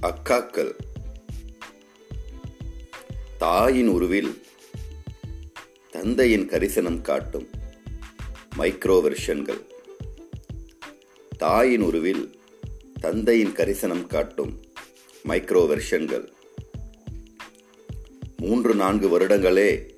அக்காக்கள். 0.00 0.76
தாயின் 3.38 3.88
உருவில் 3.88 4.42
தந்தையின் 5.90 6.48
கரிசனம் 6.48 7.00
காட்டும் 7.00 7.48
மைக்ரோவெர்ஷன்கள் 8.58 9.60
தாயின் 11.38 11.80
உருவில் 11.80 12.38
தந்தையின் 13.00 13.52
கரிசனம் 13.52 14.06
காட்டும் 14.06 14.60
மைக்ரோவெர்ஷன்கள் 15.28 16.26
மூன்று 18.36 18.74
நான்கு 18.74 19.18
வருடங்களே 19.18 19.90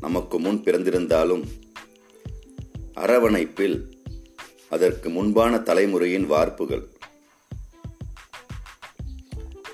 நமக்கு 0.00 0.40
முன் 0.40 0.62
பிறந்திருந்தாலும் 0.62 1.44
அரவணைப்பில் 2.94 3.90
அதற்கு 4.68 5.10
முன்பான 5.10 5.56
தலைமுறையின் 5.56 6.26
வார்ப்புகள். 6.26 6.98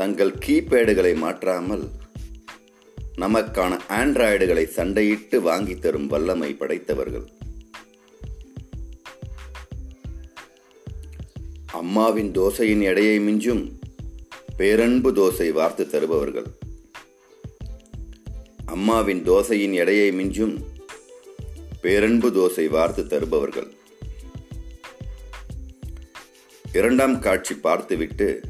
தங்கள் 0.00 0.38
கீபேடுகளை 0.46 1.16
மாற்றாமல் 1.16 1.82
நமக்கான 3.16 3.72
ஆண்ட்ராய்டுகளை 3.88 4.64
சண்டையிட்டு 4.76 5.38
வாங்கி 5.38 5.78
தரும் 5.78 6.06
வல்லமை 6.06 6.54
படைத்தவர்கள். 6.54 7.26
அம்மாவின் 11.72 12.32
தோசையின் 12.32 12.82
எடையை 12.82 13.18
மிஞ்சும் 13.18 13.72
பேரன்பு 14.56 15.12
தோசை 15.12 15.52
வார்த்து 15.52 15.86
தருபவர்கள். 15.86 16.48
அம்மாவின் 18.66 19.22
தோசையின் 19.22 19.72
எடையை 19.72 20.10
மிஞ்சும் 20.10 20.56
பேரன்பு 21.80 22.30
தோசை 22.30 22.68
வார்த்து 22.68 23.06
தருபவர்கள். 23.06 23.70
இரண்டாம் 26.72 27.18
காட்சி 27.18 27.54
பார்த்துவிட்டு 27.54 28.49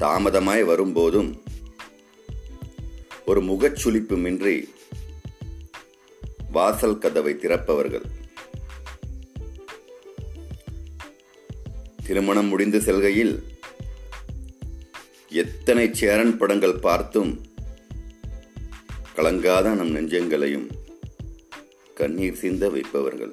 தாமதமாய் 0.00 0.64
வரும்போதும் 0.64 1.42
ஒரு 3.26 3.40
முகச்சுளிப்புமின்றி 3.42 4.68
வாசல் 6.50 6.98
கதவை 6.98 7.34
திறப்பவர்கள். 7.34 8.06
திருமணம் 12.04 12.46
முடிந்து 12.46 12.80
செல்கையில் 12.80 13.42
எத்தனை 15.28 15.94
சேரன் 15.94 16.36
படங்கள் 16.36 16.78
பார்த்தும் 16.78 17.40
கலங்காத 19.16 19.74
நம் 19.74 19.94
நெஞ்சங்களையும் 19.96 20.68
கண்ணீர் 21.94 22.34
சிந்த 22.34 22.68
வைப்பவர்கள். 22.68 23.32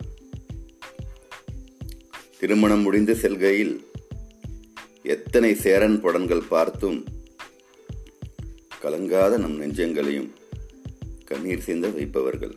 திருமணம் 2.39 2.81
முடிந்து 2.81 3.15
செல்கையில் 3.15 3.75
எத்தனை 5.13 5.49
சேரன் 5.55 6.01
படங்கள் 6.01 6.41
பார்த்தும் 6.49 6.97
கலங்காத 8.81 9.37
நம் 9.37 9.55
நெஞ்சங்களையும் 9.61 10.27
கண்ணீர் 11.25 11.63
சேர்ந்த 11.65 11.87
வைப்பவர்கள். 11.97 12.53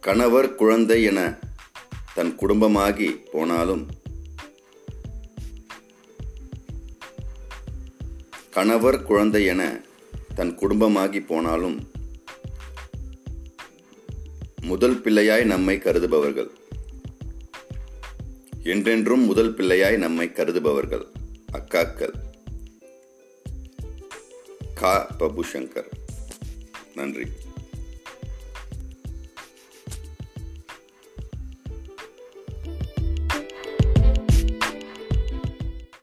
கணவர் 0.00 0.50
குழந்தை 0.54 0.98
என 1.02 1.20
தன் 2.14 2.32
குடும்பமாகி 2.34 3.10
போனாலும் 3.32 3.84
கணவர் 8.50 9.02
குழந்தை 9.02 9.44
என 9.44 9.62
தன் 10.34 10.54
குடும்பமாகி 10.54 11.20
போனாலும் 11.20 11.78
முதல் 14.62 15.00
பிள்ளையாய் 15.04 15.44
நம்மை 15.44 15.78
கருதுபவர்கள். 15.78 16.50
என்றென்றும் 18.62 19.24
முதல் 19.24 19.54
பிள்ளையாய் 19.54 19.96
நம்மை 19.96 20.28
கருதுபவர்கள். 20.28 21.06
அக்காக்கள். 21.52 22.12
கா. 24.74 25.14
பிரபுசங்கர் 25.18 25.88
நன்றி. 26.94 27.26